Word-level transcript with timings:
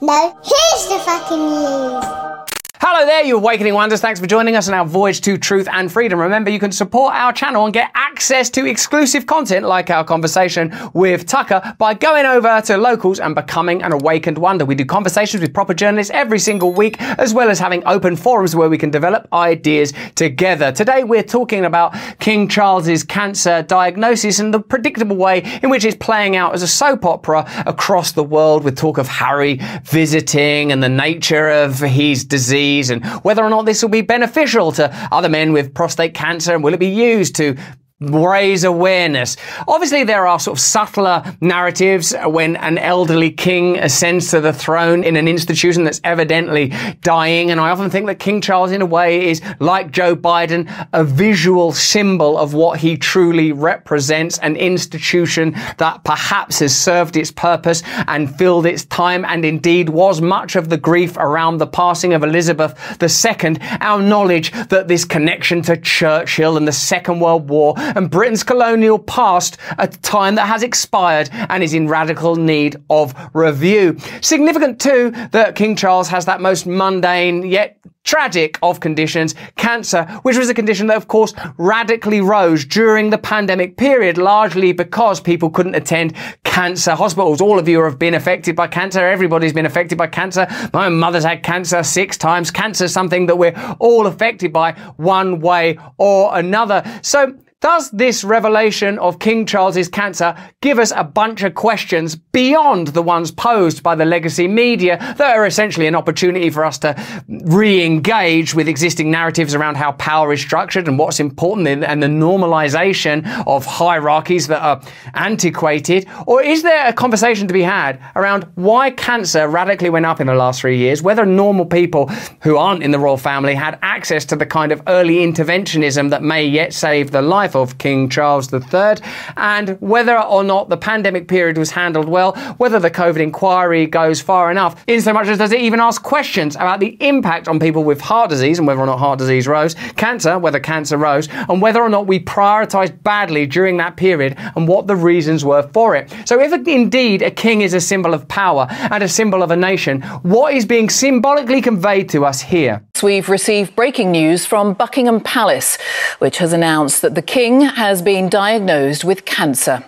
No, 0.00 0.38
here's 0.44 0.86
the 0.88 0.98
fucking 1.04 1.38
news. 1.38 2.43
Hello 2.86 3.06
there, 3.06 3.24
you 3.24 3.38
awakening 3.38 3.72
wonders. 3.72 4.02
Thanks 4.02 4.20
for 4.20 4.26
joining 4.26 4.56
us 4.56 4.68
on 4.68 4.74
our 4.74 4.84
voyage 4.84 5.22
to 5.22 5.38
truth 5.38 5.66
and 5.72 5.90
freedom. 5.90 6.20
Remember, 6.20 6.50
you 6.50 6.58
can 6.58 6.70
support 6.70 7.14
our 7.14 7.32
channel 7.32 7.64
and 7.64 7.72
get 7.72 7.90
access 7.94 8.50
to 8.50 8.66
exclusive 8.66 9.24
content 9.24 9.64
like 9.64 9.88
our 9.88 10.04
conversation 10.04 10.70
with 10.92 11.24
Tucker 11.24 11.74
by 11.78 11.94
going 11.94 12.26
over 12.26 12.60
to 12.66 12.76
locals 12.76 13.20
and 13.20 13.34
becoming 13.34 13.82
an 13.82 13.92
awakened 13.92 14.36
wonder. 14.36 14.66
We 14.66 14.74
do 14.74 14.84
conversations 14.84 15.40
with 15.40 15.54
proper 15.54 15.72
journalists 15.72 16.12
every 16.12 16.38
single 16.38 16.74
week, 16.74 17.00
as 17.00 17.32
well 17.32 17.48
as 17.48 17.58
having 17.58 17.82
open 17.86 18.16
forums 18.16 18.54
where 18.54 18.68
we 18.68 18.76
can 18.76 18.90
develop 18.90 19.28
ideas 19.32 19.94
together. 20.14 20.70
Today, 20.70 21.04
we're 21.04 21.22
talking 21.22 21.64
about 21.64 21.94
King 22.18 22.48
Charles's 22.48 23.02
cancer 23.02 23.62
diagnosis 23.62 24.40
and 24.40 24.52
the 24.52 24.60
predictable 24.60 25.16
way 25.16 25.40
in 25.62 25.70
which 25.70 25.86
it's 25.86 25.96
playing 25.96 26.36
out 26.36 26.52
as 26.52 26.62
a 26.62 26.68
soap 26.68 27.06
opera 27.06 27.50
across 27.64 28.12
the 28.12 28.22
world 28.22 28.62
with 28.62 28.76
talk 28.76 28.98
of 28.98 29.08
Harry 29.08 29.58
visiting 29.84 30.70
and 30.70 30.82
the 30.82 30.88
nature 30.90 31.48
of 31.48 31.80
his 31.80 32.26
disease 32.26 32.73
and 32.90 33.04
whether 33.22 33.42
or 33.42 33.50
not 33.50 33.66
this 33.66 33.82
will 33.82 33.88
be 33.88 34.02
beneficial 34.02 34.72
to 34.72 34.94
other 35.10 35.28
men 35.28 35.52
with 35.52 35.74
prostate 35.74 36.14
cancer 36.14 36.54
and 36.54 36.64
will 36.64 36.74
it 36.74 36.80
be 36.80 36.88
used 36.88 37.36
to 37.36 37.56
raise 38.00 38.64
awareness. 38.64 39.36
Obviously, 39.68 40.02
there 40.02 40.26
are 40.26 40.40
sort 40.40 40.58
of 40.58 40.60
subtler 40.60 41.22
narratives 41.40 42.12
when 42.26 42.56
an 42.56 42.76
elderly 42.76 43.30
king 43.30 43.78
ascends 43.78 44.30
to 44.30 44.40
the 44.40 44.52
throne 44.52 45.04
in 45.04 45.16
an 45.16 45.28
institution 45.28 45.84
that's 45.84 46.00
evidently 46.02 46.72
dying. 47.02 47.52
And 47.52 47.60
I 47.60 47.70
often 47.70 47.90
think 47.90 48.06
that 48.06 48.18
King 48.18 48.40
Charles, 48.40 48.72
in 48.72 48.82
a 48.82 48.86
way, 48.86 49.28
is 49.30 49.40
like 49.60 49.92
Joe 49.92 50.16
Biden, 50.16 50.68
a 50.92 51.04
visual 51.04 51.72
symbol 51.72 52.36
of 52.36 52.52
what 52.52 52.80
he 52.80 52.96
truly 52.96 53.52
represents 53.52 54.38
an 54.38 54.56
institution 54.56 55.52
that 55.78 56.02
perhaps 56.04 56.58
has 56.58 56.76
served 56.76 57.16
its 57.16 57.30
purpose 57.30 57.82
and 58.08 58.34
filled 58.36 58.66
its 58.66 58.84
time 58.86 59.24
and 59.24 59.44
indeed 59.44 59.88
was 59.88 60.20
much 60.20 60.56
of 60.56 60.68
the 60.68 60.76
grief 60.76 61.16
around 61.16 61.58
the 61.58 61.66
passing 61.66 62.12
of 62.12 62.24
Elizabeth 62.24 62.74
II. 63.00 63.56
Our 63.80 64.02
knowledge 64.02 64.50
that 64.68 64.88
this 64.88 65.04
connection 65.04 65.62
to 65.62 65.76
Churchill 65.76 66.56
and 66.56 66.66
the 66.66 66.72
Second 66.72 67.20
World 67.20 67.48
War 67.48 67.74
and 67.96 68.10
Britain's 68.10 68.42
colonial 68.42 68.98
past, 68.98 69.58
a 69.78 69.88
time 69.88 70.34
that 70.36 70.46
has 70.46 70.62
expired 70.62 71.28
and 71.32 71.62
is 71.62 71.74
in 71.74 71.88
radical 71.88 72.36
need 72.36 72.76
of 72.90 73.14
review. 73.34 73.98
Significant 74.20 74.80
too 74.80 75.10
that 75.32 75.54
King 75.54 75.76
Charles 75.76 76.08
has 76.08 76.24
that 76.26 76.40
most 76.40 76.66
mundane 76.66 77.44
yet 77.44 77.78
tragic 78.04 78.58
of 78.62 78.80
conditions, 78.80 79.34
cancer, 79.56 80.04
which 80.22 80.36
was 80.36 80.48
a 80.48 80.54
condition 80.54 80.86
that 80.86 80.96
of 80.96 81.08
course 81.08 81.32
radically 81.56 82.20
rose 82.20 82.64
during 82.64 83.10
the 83.10 83.18
pandemic 83.18 83.76
period, 83.76 84.18
largely 84.18 84.72
because 84.72 85.20
people 85.20 85.50
couldn't 85.50 85.74
attend 85.74 86.14
cancer 86.44 86.94
hospitals. 86.94 87.40
All 87.40 87.58
of 87.58 87.66
you 87.66 87.82
have 87.82 87.98
been 87.98 88.14
affected 88.14 88.54
by 88.54 88.68
cancer. 88.68 89.00
Everybody's 89.00 89.52
been 89.52 89.66
affected 89.66 89.98
by 89.98 90.06
cancer. 90.06 90.46
My 90.72 90.88
mother's 90.88 91.24
had 91.24 91.42
cancer 91.42 91.82
six 91.82 92.16
times. 92.16 92.50
Cancer 92.50 92.84
is 92.84 92.92
something 92.92 93.26
that 93.26 93.36
we're 93.36 93.56
all 93.80 94.06
affected 94.06 94.52
by 94.52 94.72
one 94.96 95.40
way 95.40 95.78
or 95.96 96.36
another. 96.36 96.84
So 97.02 97.34
does 97.64 97.90
this 97.92 98.22
revelation 98.24 98.98
of 98.98 99.18
King 99.18 99.46
Charles's 99.46 99.88
cancer 99.88 100.36
give 100.60 100.78
us 100.78 100.92
a 100.94 101.02
bunch 101.02 101.42
of 101.42 101.54
questions 101.54 102.14
beyond 102.14 102.88
the 102.88 103.00
ones 103.00 103.30
posed 103.30 103.82
by 103.82 103.94
the 103.94 104.04
legacy 104.04 104.46
media 104.46 104.98
that 105.16 105.34
are 105.34 105.46
essentially 105.46 105.86
an 105.86 105.94
opportunity 105.94 106.50
for 106.50 106.62
us 106.62 106.76
to 106.76 106.94
re-engage 107.26 108.54
with 108.54 108.68
existing 108.68 109.10
narratives 109.10 109.54
around 109.54 109.78
how 109.78 109.92
power 109.92 110.34
is 110.34 110.42
structured 110.42 110.86
and 110.88 110.98
what's 110.98 111.20
important 111.20 111.66
and 111.66 112.02
the 112.02 112.06
normalization 112.06 113.24
of 113.46 113.64
hierarchies 113.64 114.46
that 114.48 114.60
are 114.60 114.82
antiquated? 115.14 116.06
Or 116.26 116.42
is 116.42 116.62
there 116.62 116.86
a 116.86 116.92
conversation 116.92 117.48
to 117.48 117.54
be 117.54 117.62
had 117.62 117.98
around 118.14 118.46
why 118.56 118.90
cancer 118.90 119.48
radically 119.48 119.88
went 119.88 120.04
up 120.04 120.20
in 120.20 120.26
the 120.26 120.34
last 120.34 120.60
three 120.60 120.76
years, 120.76 121.00
whether 121.00 121.24
normal 121.24 121.64
people 121.64 122.08
who 122.42 122.58
aren't 122.58 122.82
in 122.82 122.90
the 122.90 122.98
royal 122.98 123.16
family 123.16 123.54
had 123.54 123.78
access 123.80 124.26
to 124.26 124.36
the 124.36 124.44
kind 124.44 124.70
of 124.70 124.82
early 124.86 125.26
interventionism 125.26 126.10
that 126.10 126.22
may 126.22 126.44
yet 126.44 126.74
save 126.74 127.10
the 127.10 127.22
life 127.22 127.53
of 127.54 127.78
King 127.78 128.08
Charles 128.08 128.52
III, 128.52 128.96
and 129.36 129.80
whether 129.80 130.20
or 130.20 130.44
not 130.44 130.68
the 130.68 130.76
pandemic 130.76 131.28
period 131.28 131.58
was 131.58 131.70
handled 131.70 132.08
well, 132.08 132.32
whether 132.58 132.78
the 132.78 132.90
COVID 132.90 133.20
inquiry 133.20 133.86
goes 133.86 134.20
far 134.20 134.50
enough, 134.50 134.82
in 134.86 135.00
so 135.00 135.12
much 135.12 135.28
as 135.28 135.38
does 135.38 135.52
it 135.52 135.60
even 135.60 135.80
ask 135.80 136.02
questions 136.02 136.56
about 136.56 136.80
the 136.80 136.96
impact 137.00 137.48
on 137.48 137.58
people 137.58 137.84
with 137.84 138.00
heart 138.00 138.30
disease 138.30 138.58
and 138.58 138.66
whether 138.66 138.80
or 138.80 138.86
not 138.86 138.98
heart 138.98 139.18
disease 139.18 139.46
rose, 139.46 139.74
cancer, 139.96 140.38
whether 140.38 140.60
cancer 140.60 140.96
rose, 140.96 141.28
and 141.48 141.60
whether 141.60 141.82
or 141.82 141.88
not 141.88 142.06
we 142.06 142.20
prioritised 142.20 143.02
badly 143.02 143.46
during 143.46 143.76
that 143.76 143.96
period 143.96 144.34
and 144.56 144.68
what 144.68 144.86
the 144.86 144.96
reasons 144.96 145.44
were 145.44 145.62
for 145.72 145.94
it. 145.96 146.12
So, 146.24 146.40
if 146.40 146.52
indeed 146.66 147.22
a 147.22 147.30
king 147.30 147.60
is 147.60 147.74
a 147.74 147.80
symbol 147.80 148.14
of 148.14 148.26
power 148.28 148.66
and 148.70 149.02
a 149.02 149.08
symbol 149.08 149.42
of 149.42 149.50
a 149.50 149.56
nation, 149.56 150.02
what 150.22 150.54
is 150.54 150.64
being 150.64 150.88
symbolically 150.88 151.60
conveyed 151.60 152.08
to 152.10 152.24
us 152.24 152.40
here? 152.40 152.82
We've 153.02 153.28
received 153.28 153.76
breaking 153.76 154.12
news 154.12 154.46
from 154.46 154.72
Buckingham 154.72 155.20
Palace, 155.20 155.76
which 156.20 156.38
has 156.38 156.52
announced 156.52 157.02
that 157.02 157.14
the 157.14 157.22
King 157.34 157.62
has 157.62 158.00
been 158.00 158.28
diagnosed 158.28 159.04
with 159.04 159.24
cancer. 159.24 159.84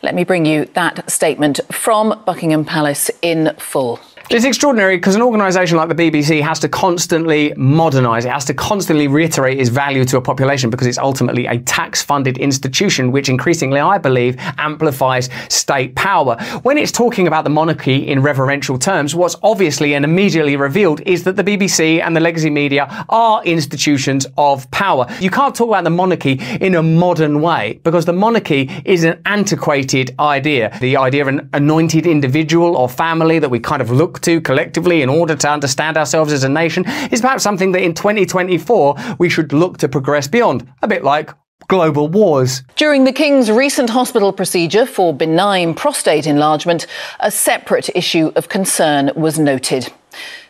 Let 0.00 0.14
me 0.14 0.24
bring 0.24 0.46
you 0.46 0.64
that 0.72 1.10
statement 1.10 1.60
from 1.70 2.22
Buckingham 2.24 2.64
Palace 2.64 3.10
in 3.20 3.54
full. 3.58 4.00
It's 4.30 4.44
extraordinary 4.44 4.98
because 4.98 5.14
an 5.14 5.22
organisation 5.22 5.78
like 5.78 5.88
the 5.88 5.94
BBC 5.94 6.42
has 6.42 6.58
to 6.58 6.68
constantly 6.68 7.54
modernise. 7.56 8.26
It 8.26 8.30
has 8.30 8.44
to 8.44 8.52
constantly 8.52 9.08
reiterate 9.08 9.58
its 9.58 9.70
value 9.70 10.04
to 10.04 10.18
a 10.18 10.20
population 10.20 10.68
because 10.68 10.86
it's 10.86 10.98
ultimately 10.98 11.46
a 11.46 11.60
tax-funded 11.60 12.36
institution, 12.36 13.10
which 13.10 13.30
increasingly, 13.30 13.80
I 13.80 13.96
believe, 13.96 14.36
amplifies 14.58 15.30
state 15.48 15.94
power. 15.94 16.36
When 16.62 16.76
it's 16.76 16.92
talking 16.92 17.26
about 17.26 17.44
the 17.44 17.50
monarchy 17.50 18.06
in 18.06 18.20
reverential 18.20 18.78
terms, 18.78 19.14
what's 19.14 19.34
obviously 19.42 19.94
and 19.94 20.04
immediately 20.04 20.56
revealed 20.56 21.00
is 21.06 21.24
that 21.24 21.36
the 21.36 21.44
BBC 21.44 22.02
and 22.02 22.14
the 22.14 22.20
legacy 22.20 22.50
media 22.50 23.06
are 23.08 23.42
institutions 23.44 24.26
of 24.36 24.70
power. 24.70 25.06
You 25.20 25.30
can't 25.30 25.54
talk 25.54 25.68
about 25.68 25.84
the 25.84 25.90
monarchy 25.90 26.38
in 26.60 26.74
a 26.74 26.82
modern 26.82 27.40
way 27.40 27.80
because 27.82 28.04
the 28.04 28.12
monarchy 28.12 28.70
is 28.84 29.04
an 29.04 29.22
antiquated 29.24 30.14
idea. 30.20 30.76
The 30.80 30.98
idea 30.98 31.22
of 31.22 31.28
an 31.28 31.48
anointed 31.54 32.06
individual 32.06 32.76
or 32.76 32.90
family 32.90 33.38
that 33.38 33.48
we 33.48 33.58
kind 33.58 33.80
of 33.80 33.90
look 33.90 34.17
to 34.22 34.40
collectively 34.40 35.02
in 35.02 35.08
order 35.08 35.34
to 35.36 35.48
understand 35.50 35.96
ourselves 35.96 36.32
as 36.32 36.44
a 36.44 36.48
nation 36.48 36.84
is 37.10 37.20
perhaps 37.20 37.42
something 37.42 37.72
that 37.72 37.82
in 37.82 37.94
2024 37.94 38.94
we 39.18 39.28
should 39.28 39.52
look 39.52 39.78
to 39.78 39.88
progress 39.88 40.28
beyond, 40.28 40.66
a 40.82 40.88
bit 40.88 41.04
like 41.04 41.30
global 41.68 42.08
wars. 42.08 42.62
During 42.76 43.04
the 43.04 43.12
King's 43.12 43.50
recent 43.50 43.90
hospital 43.90 44.32
procedure 44.32 44.86
for 44.86 45.12
benign 45.12 45.74
prostate 45.74 46.26
enlargement, 46.26 46.86
a 47.20 47.30
separate 47.30 47.90
issue 47.94 48.32
of 48.36 48.48
concern 48.48 49.10
was 49.14 49.38
noted. 49.38 49.92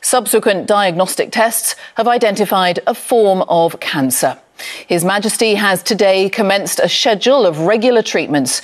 Subsequent 0.00 0.66
diagnostic 0.66 1.32
tests 1.32 1.74
have 1.96 2.08
identified 2.08 2.80
a 2.86 2.94
form 2.94 3.42
of 3.48 3.80
cancer. 3.80 4.38
His 4.86 5.04
Majesty 5.04 5.54
has 5.54 5.82
today 5.82 6.28
commenced 6.28 6.80
a 6.80 6.88
schedule 6.88 7.46
of 7.46 7.60
regular 7.60 8.02
treatments, 8.02 8.60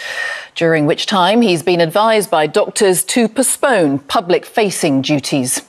during 0.55 0.87
which 0.87 1.07
time 1.07 1.41
he's 1.41 1.63
been 1.63 1.81
advised 1.81 2.31
by 2.31 2.47
doctors 2.47 3.05
to 3.05 3.29
postpone 3.29 4.01
public 4.01 4.45
facing 4.45 5.03
duties. 5.03 5.63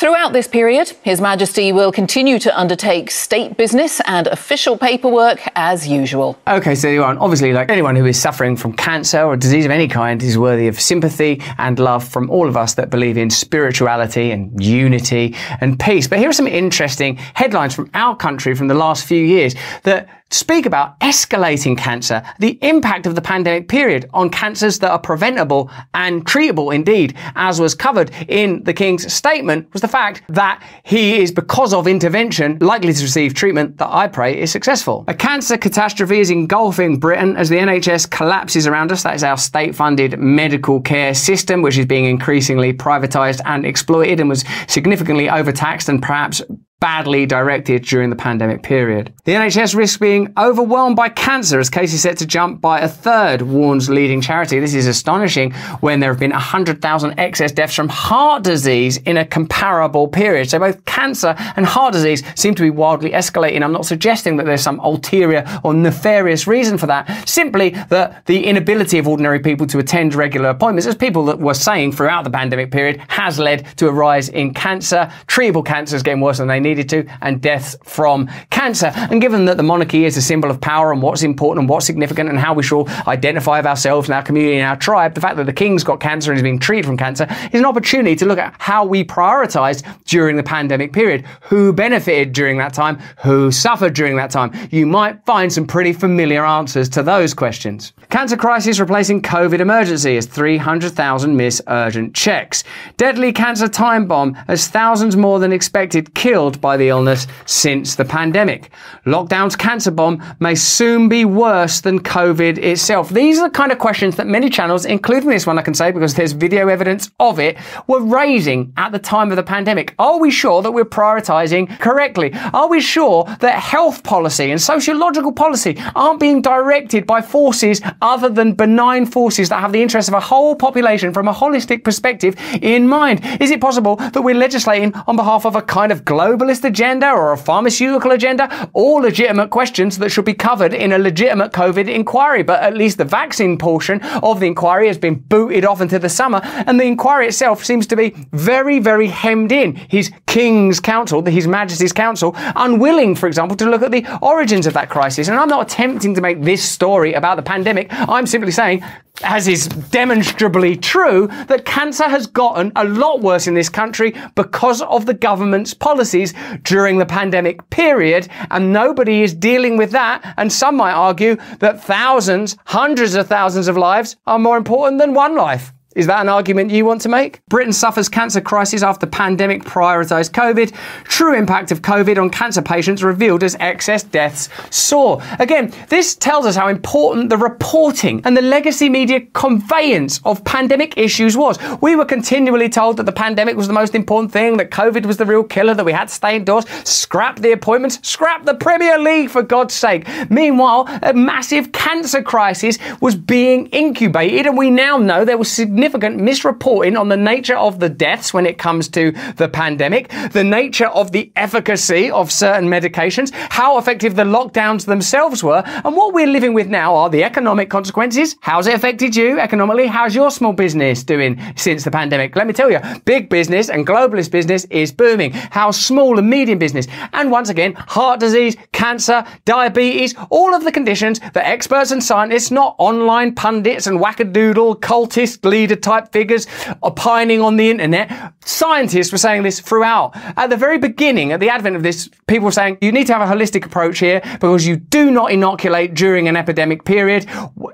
Throughout 0.00 0.32
this 0.32 0.48
period, 0.48 0.96
His 1.02 1.20
Majesty 1.20 1.72
will 1.72 1.92
continue 1.92 2.38
to 2.38 2.58
undertake 2.58 3.10
state 3.10 3.58
business 3.58 4.00
and 4.06 4.28
official 4.28 4.78
paperwork 4.78 5.42
as 5.54 5.86
usual. 5.86 6.38
Okay, 6.48 6.74
so 6.74 6.88
you 6.88 7.04
are 7.04 7.14
obviously 7.18 7.52
like 7.52 7.68
anyone 7.68 7.94
who 7.96 8.06
is 8.06 8.18
suffering 8.18 8.56
from 8.56 8.72
cancer 8.72 9.20
or 9.20 9.36
disease 9.36 9.66
of 9.66 9.70
any 9.70 9.88
kind 9.88 10.22
is 10.22 10.38
worthy 10.38 10.68
of 10.68 10.80
sympathy 10.80 11.42
and 11.58 11.78
love 11.78 12.02
from 12.02 12.30
all 12.30 12.48
of 12.48 12.56
us 12.56 12.72
that 12.76 12.88
believe 12.88 13.18
in 13.18 13.28
spirituality 13.28 14.30
and 14.30 14.64
unity 14.64 15.36
and 15.60 15.78
peace. 15.78 16.08
But 16.08 16.18
here 16.18 16.30
are 16.30 16.32
some 16.32 16.46
interesting 16.46 17.16
headlines 17.34 17.74
from 17.74 17.90
our 17.92 18.16
country 18.16 18.54
from 18.54 18.68
the 18.68 18.74
last 18.74 19.04
few 19.04 19.22
years 19.22 19.54
that 19.82 20.08
speak 20.30 20.64
about 20.64 20.98
escalating 21.00 21.76
cancer, 21.76 22.22
the 22.38 22.58
impact 22.62 23.06
of 23.06 23.14
the 23.14 23.20
pandemic 23.20 23.68
period 23.68 24.08
on 24.14 24.30
cancers 24.30 24.78
that 24.78 24.90
are 24.90 24.98
preventable 24.98 25.70
and 25.94 26.24
treatable 26.24 26.74
indeed, 26.74 27.16
as 27.34 27.60
was 27.60 27.74
covered 27.74 28.10
in 28.28 28.62
the 28.64 28.72
King's 28.72 29.12
statement, 29.12 29.72
was 29.72 29.82
the 29.82 29.88
fact 29.88 30.22
that 30.28 30.62
he 30.84 31.20
is, 31.20 31.32
because 31.32 31.74
of 31.74 31.86
intervention, 31.86 32.58
likely 32.60 32.92
to 32.92 33.02
receive 33.02 33.34
treatment 33.34 33.78
that 33.78 33.88
I 33.88 34.06
pray 34.06 34.40
is 34.40 34.50
successful. 34.52 35.04
A 35.08 35.14
cancer 35.14 35.56
catastrophe 35.56 36.20
is 36.20 36.30
engulfing 36.30 36.98
Britain 36.98 37.36
as 37.36 37.48
the 37.48 37.56
NHS 37.56 38.10
collapses 38.10 38.66
around 38.66 38.92
us. 38.92 39.02
That 39.02 39.16
is 39.16 39.24
our 39.24 39.36
state 39.36 39.74
funded 39.74 40.18
medical 40.18 40.80
care 40.80 41.14
system, 41.14 41.62
which 41.62 41.76
is 41.76 41.86
being 41.86 42.04
increasingly 42.04 42.72
privatised 42.72 43.40
and 43.44 43.66
exploited 43.66 44.20
and 44.20 44.28
was 44.28 44.44
significantly 44.68 45.28
overtaxed 45.28 45.88
and 45.88 46.00
perhaps 46.00 46.40
badly 46.80 47.26
directed 47.26 47.84
during 47.84 48.08
the 48.08 48.16
pandemic 48.16 48.62
period. 48.62 49.12
The 49.24 49.32
NHS 49.32 49.74
risks 49.74 49.98
being 49.98 50.32
overwhelmed 50.38 50.96
by 50.96 51.10
cancer 51.10 51.60
as 51.60 51.68
cases 51.68 52.00
set 52.00 52.16
to 52.18 52.26
jump 52.26 52.60
by 52.60 52.80
a 52.80 52.88
third, 52.88 53.42
warns 53.42 53.90
leading 53.90 54.22
charity. 54.22 54.58
This 54.58 54.74
is 54.74 54.86
astonishing 54.86 55.52
when 55.80 56.00
there 56.00 56.10
have 56.10 56.18
been 56.18 56.30
100,000 56.30 57.20
excess 57.20 57.52
deaths 57.52 57.74
from 57.74 57.90
heart 57.90 58.42
disease 58.42 58.96
in 58.96 59.18
a 59.18 59.26
comparable 59.26 60.08
period. 60.08 60.48
So 60.48 60.58
both 60.58 60.82
cancer 60.86 61.34
and 61.56 61.66
heart 61.66 61.92
disease 61.92 62.22
seem 62.34 62.54
to 62.54 62.62
be 62.62 62.70
wildly 62.70 63.10
escalating. 63.10 63.62
I'm 63.62 63.72
not 63.72 63.84
suggesting 63.84 64.38
that 64.38 64.46
there's 64.46 64.62
some 64.62 64.80
ulterior 64.80 65.44
or 65.62 65.74
nefarious 65.74 66.46
reason 66.46 66.78
for 66.78 66.86
that. 66.86 67.28
Simply 67.28 67.70
that 67.90 68.24
the 68.24 68.44
inability 68.46 68.98
of 68.98 69.06
ordinary 69.06 69.40
people 69.40 69.66
to 69.66 69.78
attend 69.78 70.14
regular 70.14 70.48
appointments, 70.48 70.86
as 70.86 70.94
people 70.94 71.26
that 71.26 71.38
were 71.38 71.54
saying 71.54 71.92
throughout 71.92 72.24
the 72.24 72.30
pandemic 72.30 72.70
period, 72.70 73.02
has 73.08 73.38
led 73.38 73.66
to 73.76 73.86
a 73.86 73.92
rise 73.92 74.30
in 74.30 74.54
cancer. 74.54 75.12
Treatable 75.26 75.64
cancer 75.64 75.94
is 75.94 76.02
getting 76.02 76.22
worse 76.22 76.38
than 76.38 76.48
they 76.48 76.58
need 76.58 76.69
needed 76.70 76.88
to, 76.90 77.06
and 77.20 77.40
deaths 77.40 77.76
from 77.82 78.28
cancer. 78.50 78.92
And 78.94 79.20
given 79.20 79.44
that 79.46 79.56
the 79.56 79.62
monarchy 79.62 80.04
is 80.04 80.16
a 80.16 80.22
symbol 80.22 80.50
of 80.50 80.60
power 80.60 80.92
and 80.92 81.02
what's 81.02 81.22
important 81.22 81.62
and 81.62 81.68
what's 81.68 81.86
significant 81.86 82.30
and 82.30 82.38
how 82.38 82.54
we 82.54 82.62
should 82.62 82.76
all 82.76 82.88
identify 83.06 83.58
of 83.58 83.66
ourselves 83.66 84.08
and 84.08 84.14
our 84.14 84.22
community 84.22 84.58
and 84.58 84.68
our 84.68 84.76
tribe, 84.76 85.14
the 85.14 85.20
fact 85.20 85.36
that 85.36 85.46
the 85.46 85.52
king's 85.52 85.84
got 85.84 86.00
cancer 86.00 86.30
and 86.30 86.38
is 86.38 86.42
being 86.42 86.58
treated 86.58 86.86
from 86.86 86.96
cancer 86.96 87.26
is 87.52 87.60
an 87.60 87.66
opportunity 87.66 88.16
to 88.16 88.26
look 88.26 88.38
at 88.38 88.54
how 88.58 88.84
we 88.84 89.04
prioritized 89.04 89.86
during 90.04 90.36
the 90.36 90.42
pandemic 90.42 90.92
period. 90.92 91.24
Who 91.42 91.72
benefited 91.72 92.32
during 92.32 92.58
that 92.58 92.74
time? 92.74 92.98
Who 93.22 93.50
suffered 93.50 93.94
during 93.94 94.16
that 94.16 94.30
time? 94.30 94.52
You 94.70 94.86
might 94.86 95.24
find 95.26 95.52
some 95.52 95.66
pretty 95.66 95.92
familiar 95.92 96.44
answers 96.44 96.88
to 96.90 97.02
those 97.02 97.34
questions. 97.34 97.92
Cancer 98.08 98.36
crisis 98.36 98.80
replacing 98.80 99.22
COVID 99.22 99.60
emergency 99.60 100.16
as 100.16 100.26
300,000 100.26 101.36
miss 101.36 101.62
urgent 101.68 102.14
checks. 102.14 102.64
Deadly 102.96 103.32
cancer 103.32 103.68
time 103.68 104.06
bomb 104.06 104.36
as 104.48 104.68
thousands 104.68 105.16
more 105.16 105.38
than 105.38 105.52
expected 105.52 106.14
killed 106.14 106.59
by 106.60 106.76
the 106.76 106.88
illness 106.88 107.26
since 107.46 107.94
the 107.94 108.04
pandemic. 108.04 108.70
Lockdown's 109.06 109.56
cancer 109.56 109.90
bomb 109.90 110.22
may 110.40 110.54
soon 110.54 111.08
be 111.08 111.24
worse 111.24 111.80
than 111.80 112.00
COVID 112.00 112.58
itself. 112.58 113.08
These 113.10 113.38
are 113.38 113.48
the 113.48 113.54
kind 113.54 113.72
of 113.72 113.78
questions 113.78 114.16
that 114.16 114.26
many 114.26 114.50
channels, 114.50 114.84
including 114.84 115.30
this 115.30 115.46
one, 115.46 115.58
I 115.58 115.62
can 115.62 115.74
say 115.74 115.90
because 115.90 116.14
there's 116.14 116.32
video 116.32 116.68
evidence 116.68 117.10
of 117.18 117.38
it, 117.38 117.56
were 117.86 118.00
raising 118.00 118.72
at 118.76 118.92
the 118.92 118.98
time 118.98 119.30
of 119.30 119.36
the 119.36 119.42
pandemic. 119.42 119.94
Are 119.98 120.18
we 120.18 120.30
sure 120.30 120.62
that 120.62 120.72
we're 120.72 120.84
prioritizing 120.84 121.78
correctly? 121.78 122.32
Are 122.52 122.68
we 122.68 122.80
sure 122.80 123.24
that 123.40 123.58
health 123.58 124.02
policy 124.02 124.50
and 124.50 124.60
sociological 124.60 125.32
policy 125.32 125.76
aren't 125.94 126.20
being 126.20 126.42
directed 126.42 127.06
by 127.06 127.22
forces 127.22 127.80
other 128.02 128.28
than 128.28 128.52
benign 128.52 129.06
forces 129.06 129.48
that 129.48 129.60
have 129.60 129.72
the 129.72 129.82
interests 129.82 130.08
of 130.08 130.14
a 130.14 130.20
whole 130.20 130.54
population 130.54 131.12
from 131.12 131.28
a 131.28 131.32
holistic 131.32 131.84
perspective 131.84 132.36
in 132.60 132.86
mind? 132.86 133.20
Is 133.40 133.50
it 133.50 133.60
possible 133.60 133.96
that 133.96 134.22
we're 134.22 134.34
legislating 134.34 134.94
on 135.06 135.16
behalf 135.16 135.46
of 135.46 135.56
a 135.56 135.62
kind 135.62 135.92
of 135.92 136.04
global 136.04 136.49
globalist 136.50 136.64
agenda 136.64 137.10
or 137.10 137.32
a 137.32 137.36
pharmaceutical 137.36 138.10
agenda, 138.10 138.70
all 138.72 139.00
legitimate 139.00 139.50
questions 139.50 139.98
that 139.98 140.10
should 140.10 140.24
be 140.24 140.34
covered 140.34 140.74
in 140.74 140.92
a 140.92 140.98
legitimate 140.98 141.52
COVID 141.52 141.88
inquiry. 141.88 142.42
But 142.42 142.62
at 142.62 142.74
least 142.74 142.98
the 142.98 143.04
vaccine 143.04 143.58
portion 143.58 144.02
of 144.22 144.40
the 144.40 144.46
inquiry 144.46 144.86
has 144.88 144.98
been 144.98 145.14
booted 145.14 145.64
off 145.64 145.80
into 145.80 145.98
the 145.98 146.08
summer, 146.08 146.40
and 146.42 146.78
the 146.78 146.84
inquiry 146.84 147.28
itself 147.28 147.64
seems 147.64 147.86
to 147.88 147.96
be 147.96 148.14
very, 148.32 148.78
very 148.78 149.08
hemmed 149.08 149.52
in. 149.52 149.74
His 149.74 150.12
King's 150.26 150.80
Counsel, 150.80 151.24
His 151.24 151.46
Majesty's 151.46 151.92
Counsel, 151.92 152.34
unwilling, 152.36 153.14
for 153.14 153.26
example, 153.26 153.56
to 153.56 153.68
look 153.68 153.82
at 153.82 153.90
the 153.90 154.06
origins 154.22 154.66
of 154.66 154.74
that 154.74 154.88
crisis. 154.88 155.28
And 155.28 155.38
I'm 155.38 155.48
not 155.48 155.70
attempting 155.70 156.14
to 156.14 156.20
make 156.20 156.42
this 156.42 156.62
story 156.62 157.14
about 157.14 157.36
the 157.36 157.42
pandemic. 157.42 157.88
I'm 157.90 158.26
simply 158.26 158.52
saying 158.52 158.84
as 159.22 159.48
is 159.48 159.66
demonstrably 159.68 160.76
true, 160.76 161.28
that 161.48 161.64
cancer 161.64 162.08
has 162.08 162.26
gotten 162.26 162.72
a 162.76 162.84
lot 162.84 163.20
worse 163.20 163.46
in 163.46 163.54
this 163.54 163.68
country 163.68 164.14
because 164.34 164.82
of 164.82 165.06
the 165.06 165.14
government's 165.14 165.74
policies 165.74 166.34
during 166.62 166.98
the 166.98 167.06
pandemic 167.06 167.68
period, 167.70 168.28
and 168.50 168.72
nobody 168.72 169.22
is 169.22 169.34
dealing 169.34 169.76
with 169.76 169.90
that. 169.92 170.34
And 170.36 170.52
some 170.52 170.76
might 170.76 170.92
argue 170.92 171.36
that 171.58 171.82
thousands, 171.82 172.56
hundreds 172.66 173.14
of 173.14 173.26
thousands 173.26 173.68
of 173.68 173.76
lives 173.76 174.16
are 174.26 174.38
more 174.38 174.56
important 174.56 174.98
than 174.98 175.14
one 175.14 175.36
life. 175.36 175.72
Is 175.96 176.06
that 176.06 176.20
an 176.20 176.28
argument 176.28 176.70
you 176.70 176.84
want 176.84 177.00
to 177.00 177.08
make? 177.08 177.44
Britain 177.46 177.72
suffers 177.72 178.08
cancer 178.08 178.40
crisis 178.40 178.84
after 178.84 179.08
pandemic 179.08 179.64
prioritised 179.64 180.30
COVID. 180.30 180.72
True 181.02 181.36
impact 181.36 181.72
of 181.72 181.82
COVID 181.82 182.16
on 182.16 182.30
cancer 182.30 182.62
patients 182.62 183.02
revealed 183.02 183.42
as 183.42 183.56
excess 183.58 184.04
deaths 184.04 184.48
soar. 184.70 185.20
Again, 185.40 185.72
this 185.88 186.14
tells 186.14 186.46
us 186.46 186.54
how 186.54 186.68
important 186.68 187.28
the 187.28 187.36
reporting 187.36 188.22
and 188.24 188.36
the 188.36 188.40
legacy 188.42 188.88
media 188.88 189.22
conveyance 189.32 190.20
of 190.24 190.44
pandemic 190.44 190.96
issues 190.96 191.36
was. 191.36 191.58
We 191.80 191.96
were 191.96 192.04
continually 192.04 192.68
told 192.68 192.96
that 192.98 193.06
the 193.06 193.10
pandemic 193.10 193.56
was 193.56 193.66
the 193.66 193.72
most 193.72 193.96
important 193.96 194.32
thing, 194.32 194.58
that 194.58 194.70
COVID 194.70 195.06
was 195.06 195.16
the 195.16 195.26
real 195.26 195.42
killer, 195.42 195.74
that 195.74 195.84
we 195.84 195.92
had 195.92 196.06
to 196.06 196.14
stay 196.14 196.36
indoors, 196.36 196.68
scrap 196.88 197.40
the 197.40 197.50
appointments, 197.50 197.98
scrap 198.08 198.44
the 198.44 198.54
Premier 198.54 198.96
League 198.96 199.28
for 199.28 199.42
God's 199.42 199.74
sake. 199.74 200.06
Meanwhile, 200.30 200.86
a 201.02 201.12
massive 201.12 201.72
cancer 201.72 202.22
crisis 202.22 202.78
was 203.00 203.16
being 203.16 203.66
incubated, 203.70 204.46
and 204.46 204.56
we 204.56 204.70
now 204.70 204.96
know 204.96 205.24
there 205.24 205.36
was 205.36 205.50
significant 205.50 205.79
significant 205.80 206.20
misreporting 206.20 207.00
on 207.00 207.08
the 207.08 207.16
nature 207.16 207.56
of 207.56 207.80
the 207.80 207.88
deaths 207.88 208.34
when 208.34 208.44
it 208.44 208.58
comes 208.58 208.86
to 208.86 209.12
the 209.36 209.48
pandemic, 209.48 210.10
the 210.32 210.44
nature 210.44 210.88
of 210.88 211.10
the 211.12 211.32
efficacy 211.36 212.10
of 212.10 212.30
certain 212.30 212.68
medications, 212.68 213.30
how 213.32 213.78
effective 213.78 214.14
the 214.14 214.22
lockdowns 214.22 214.84
themselves 214.84 215.42
were, 215.42 215.62
and 215.64 215.96
what 215.96 216.12
we're 216.12 216.26
living 216.26 216.52
with 216.52 216.68
now 216.68 216.94
are 216.94 217.08
the 217.08 217.24
economic 217.24 217.70
consequences. 217.70 218.36
How's 218.42 218.66
it 218.66 218.74
affected 218.74 219.16
you 219.16 219.40
economically? 219.40 219.86
How's 219.86 220.14
your 220.14 220.30
small 220.30 220.52
business 220.52 221.02
doing 221.02 221.40
since 221.56 221.82
the 221.82 221.90
pandemic? 221.90 222.36
Let 222.36 222.46
me 222.46 222.52
tell 222.52 222.70
you, 222.70 222.80
big 223.06 223.30
business 223.30 223.70
and 223.70 223.86
globalist 223.86 224.30
business 224.30 224.66
is 224.66 224.92
booming. 224.92 225.30
How 225.32 225.70
small 225.70 226.18
and 226.18 226.28
medium 226.28 226.58
business, 226.58 226.88
and 227.14 227.30
once 227.30 227.48
again, 227.48 227.72
heart 227.72 228.20
disease, 228.20 228.54
cancer, 228.72 229.24
diabetes, 229.46 230.14
all 230.28 230.54
of 230.54 230.62
the 230.62 230.72
conditions 230.72 231.20
that 231.20 231.46
experts 231.46 231.90
and 231.90 232.04
scientists, 232.04 232.50
not 232.50 232.74
online 232.76 233.34
pundits 233.34 233.86
and 233.86 233.98
wackadoodle 233.98 234.78
cultist 234.80 235.42
leaders, 235.42 235.69
leader 235.70 235.80
type 235.80 236.12
figures 236.12 236.46
opining 236.82 237.40
on 237.40 237.56
the 237.56 237.70
internet. 237.70 238.34
Scientists 238.44 239.12
were 239.12 239.18
saying 239.18 239.42
this 239.42 239.60
throughout. 239.60 240.12
At 240.36 240.50
the 240.50 240.56
very 240.56 240.78
beginning, 240.78 241.32
at 241.32 241.40
the 241.40 241.48
advent 241.48 241.76
of 241.76 241.82
this, 241.82 242.10
people 242.26 242.46
were 242.46 242.52
saying 242.52 242.78
you 242.80 242.92
need 242.92 243.06
to 243.06 243.14
have 243.14 243.22
a 243.22 243.32
holistic 243.32 243.64
approach 243.64 243.98
here 243.98 244.20
because 244.40 244.66
you 244.66 244.76
do 244.76 245.10
not 245.10 245.30
inoculate 245.30 245.94
during 245.94 246.28
an 246.28 246.36
epidemic 246.36 246.84
period. 246.84 247.26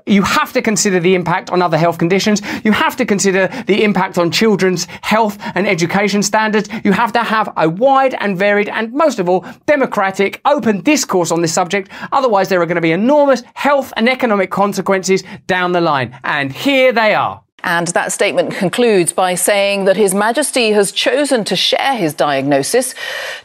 You 0.05 0.21
have 0.23 0.53
to 0.53 0.61
consider 0.61 0.99
the 0.99 1.15
impact 1.15 1.49
on 1.49 1.61
other 1.61 1.77
health 1.77 1.97
conditions. 1.97 2.41
You 2.63 2.71
have 2.71 2.95
to 2.97 3.05
consider 3.05 3.47
the 3.65 3.83
impact 3.83 4.17
on 4.17 4.31
children's 4.31 4.85
health 5.01 5.37
and 5.55 5.67
education 5.67 6.21
standards. 6.21 6.69
You 6.83 6.91
have 6.91 7.11
to 7.13 7.23
have 7.23 7.51
a 7.57 7.67
wide 7.67 8.15
and 8.19 8.37
varied 8.37 8.69
and 8.69 8.93
most 8.93 9.19
of 9.19 9.27
all, 9.27 9.45
democratic, 9.65 10.41
open 10.45 10.81
discourse 10.81 11.31
on 11.31 11.41
this 11.41 11.53
subject. 11.53 11.89
Otherwise, 12.11 12.49
there 12.49 12.61
are 12.61 12.65
going 12.65 12.75
to 12.75 12.81
be 12.81 12.91
enormous 12.91 13.41
health 13.53 13.91
and 13.97 14.07
economic 14.07 14.51
consequences 14.51 15.23
down 15.47 15.71
the 15.71 15.81
line. 15.81 16.17
And 16.23 16.51
here 16.51 16.91
they 16.91 17.15
are. 17.15 17.46
And 17.63 17.87
that 17.89 18.11
statement 18.11 18.53
concludes 18.53 19.11
by 19.11 19.33
saying 19.35 19.85
that 19.85 19.97
His 19.97 20.13
Majesty 20.13 20.71
has 20.71 20.91
chosen 20.91 21.43
to 21.45 21.55
share 21.55 21.95
his 21.95 22.13
diagnosis 22.13 22.93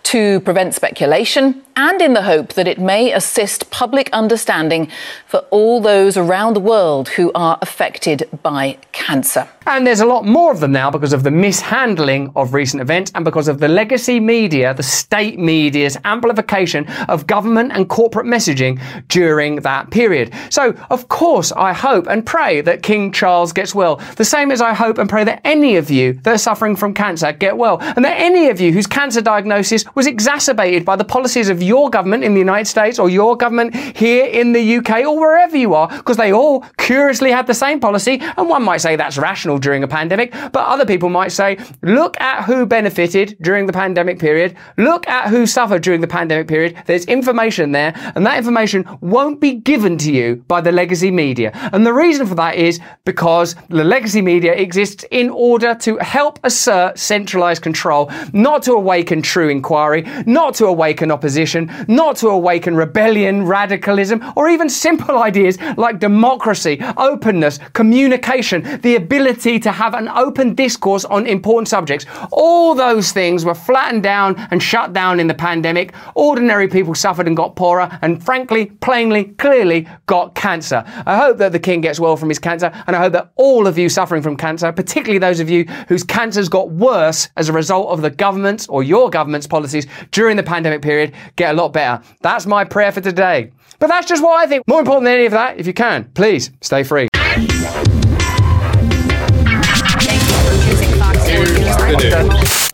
to 0.05 0.41
prevent 0.41 0.75
speculation 0.75 1.63
and 1.77 2.03
in 2.03 2.13
the 2.13 2.23
hope 2.23 2.53
that 2.53 2.69
it 2.69 2.79
may 2.79 3.13
assist 3.13 3.71
public 3.71 4.11
understanding 4.13 4.91
for 5.27 5.39
all 5.51 5.81
those 5.81 6.17
around 6.17 6.55
the 6.55 6.61
world 6.61 7.09
who 7.09 7.33
are 7.35 7.59
affected 7.63 8.29
by 8.43 8.77
cancer. 8.93 9.49
And 9.67 9.87
there's 9.87 10.01
a 10.01 10.07
lot 10.07 10.27
more 10.27 10.53
of 10.53 10.61
them 10.61 10.73
now 10.73 10.91
because 10.91 11.13
of 11.13 11.23
the 11.23 11.31
mishandling 11.31 12.33
of 12.35 12.53
recent 12.53 12.83
events 12.83 13.13
and 13.15 13.25
because 13.25 13.49
of 13.49 13.61
the 13.61 13.69
legacy 13.69 14.21
media, 14.21 14.75
the 14.75 14.83
state 14.83 15.39
media's 15.39 15.97
amplification 16.05 16.87
of 17.09 17.27
government 17.27 17.73
and 17.73 17.89
corporate 17.89 18.27
messaging 18.27 18.81
during 19.09 19.57
that 19.57 19.91
period. 19.91 20.33
So, 20.51 20.75
of 20.91 21.09
course, 21.09 21.53
I 21.53 21.73
hope 21.73 22.07
and 22.09 22.27
pray 22.27 22.61
that 22.63 22.83
King 22.83 23.13
Charles 23.13 23.53
gets 23.53 23.75
well. 23.75 24.01
The 24.17 24.25
same 24.25 24.51
as 24.51 24.61
I 24.61 24.75
hope 24.75 24.99
and 24.99 25.09
pray 25.09 25.25
that 25.25 25.41
any 25.45 25.77
of 25.77 25.91
you 25.91 26.15
that 26.25 26.35
are 26.35 26.39
suffering 26.39 26.77
from 26.77 26.95
cancer 26.95 27.33
get 27.33 27.57
well, 27.57 27.79
and 27.81 28.05
that 28.05 28.21
any 28.21 28.49
of 28.49 28.61
you 28.61 28.73
whose 28.73 28.87
cancer 28.87 29.21
diagnosis 29.21 29.85
was 29.95 30.07
exacerbated 30.07 30.85
by 30.85 30.97
the 30.97 31.05
policies 31.05 31.49
of 31.49 31.63
your 31.63 31.91
government 31.91 32.25
in 32.25 32.35
the 32.35 32.41
United 32.41 32.67
States 32.67 32.99
or 32.99 33.09
your 33.09 33.37
government 33.37 33.75
here 33.75 34.27
in 34.27 34.53
the 34.53 34.77
UK 34.77 35.05
or 35.05 35.19
wherever 35.19 35.57
you 35.57 35.75
are, 35.75 35.89
because 35.89 36.17
they 36.17 36.33
all 36.33 36.61
curiously 36.79 37.31
had 37.31 37.47
the 37.47 37.55
same 37.55 37.81
policy. 37.81 38.19
And 38.37 38.49
one 38.49 38.63
might 38.63 38.79
say 38.79 38.97
that's 38.97 39.19
rational 39.19 39.59
during 39.59 39.83
a 39.83 39.89
pandemic, 39.89 40.33
but 40.33 40.67
other 40.67 40.87
people 40.87 41.09
might 41.09 41.33
say, 41.33 41.59
look 41.83 42.21
at 42.21 42.45
who 42.45 42.67
benefited 42.67 43.37
during 43.41 43.67
the 43.67 43.73
pandemic 43.73 44.19
period, 44.19 44.57
look 44.77 45.07
at 45.09 45.29
who 45.29 45.47
suffered 45.47 45.83
during 45.83 46.01
the 46.01 46.07
pandemic 46.07 46.49
period. 46.49 46.77
There's 46.87 47.05
information 47.07 47.73
there, 47.73 47.93
and 48.15 48.27
that 48.27 48.39
information 48.39 48.85
won't 49.01 49.41
be 49.41 49.55
given 49.55 49.99
to 49.99 50.13
you 50.13 50.37
by 50.49 50.61
the 50.61 50.73
legacy 50.73 51.11
media. 51.11 51.51
And 51.73 51.87
the 51.87 51.93
reason 51.93 52.27
for 52.27 52.35
that 52.37 52.57
is 52.57 52.81
because 53.05 53.55
the 53.69 53.85
legacy 53.93 54.23
media 54.23 54.55
exists 54.55 55.05
in 55.11 55.29
order 55.29 55.75
to 55.75 55.99
help 55.99 56.39
assert 56.45 56.99
centralized 56.99 57.61
control, 57.61 58.11
not 58.33 58.63
to 58.63 58.73
awaken 58.73 59.21
true 59.21 59.51
inquiry, 59.51 60.03
not 60.25 60.55
to 60.55 60.65
awaken 60.65 61.11
opposition, 61.11 61.71
not 61.89 62.17
to 62.17 62.29
awaken 62.29 62.75
rebellion, 62.75 63.45
radicalism, 63.45 64.19
or 64.35 64.49
even 64.49 64.67
simple 64.71 65.23
ideas 65.23 65.59
like 65.77 65.99
democracy, 65.99 66.83
openness, 66.97 67.59
communication, 67.75 68.81
the 68.81 68.97
ability 68.97 69.59
to 69.59 69.71
have 69.71 69.93
an 69.93 70.09
open 70.09 70.55
discourse 70.55 71.05
on 71.05 71.27
important 71.27 71.69
subjects. 71.69 72.07
All 72.31 72.75
those 72.75 73.13
things 73.13 73.45
were 73.45 73.55
flattened 73.55 74.03
down 74.03 74.37
and 74.51 74.63
shut 74.63 74.95
down 74.95 75.21
in 75.21 75.27
the 75.27 75.35
pandemic. 75.35 75.93
Ordinary 76.15 76.67
people 76.67 76.95
suffered 76.95 77.27
and 77.27 77.37
got 77.37 77.57
poorer, 77.57 77.91
and 78.01 78.25
frankly, 78.25 78.67
plainly, 78.81 79.25
clearly 79.45 79.87
got 80.07 80.35
cancer. 80.35 80.83
I 81.05 81.19
hope 81.19 81.37
that 81.37 81.53
the 81.53 81.59
king 81.59 81.83
gets 81.83 82.01
well 82.01 82.17
from 82.17 82.31
his 82.31 82.39
cancer, 82.39 82.71
and 82.87 82.97
I 82.97 83.01
hope 83.01 83.13
that 83.13 83.33
all 83.37 83.67
of 83.67 83.77
you 83.83 83.89
suffering 83.89 84.23
from 84.23 84.37
cancer, 84.37 84.73
particularly 84.73 85.19
those 85.19 85.41
of 85.41 85.51
you 85.51 85.65
whose 85.89 86.05
cancers 86.05 86.49
got 86.49 86.71
worse 86.71 87.29
as 87.37 87.49
a 87.49 87.53
result 87.53 87.89
of 87.89 88.01
the 88.01 88.11
government's 88.11 88.67
or 88.69 88.83
your 88.83 89.11
government's 89.11 89.47
policies 89.47 89.87
during 90.13 90.37
the 90.37 90.43
pandemic 90.43 90.81
period, 90.81 91.13
get 91.37 91.55
a 91.55 91.57
lot 91.57 91.73
better. 91.73 92.03
That's 92.21 92.47
my 92.47 92.65
prayer 92.65 92.93
for 92.93 93.01
today. 93.01 93.51
But 93.79 93.89
that's 93.89 94.07
just 94.07 94.23
what 94.23 94.41
I 94.43 94.47
think. 94.47 94.67
More 94.69 94.79
important 94.79 95.05
than 95.05 95.15
any 95.15 95.27
of 95.27 95.33
that, 95.33 95.59
if 95.59 95.67
you 95.67 95.75
can, 95.75 96.05
please 96.15 96.51
stay 96.61 96.85
free. 96.85 97.09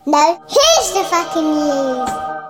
No, 0.05 0.43
here's 0.47 0.93
the 0.93 1.03
fucking 1.09 1.43
news. 1.43 2.48